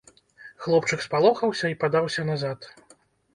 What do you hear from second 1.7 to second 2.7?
і падаўся назад.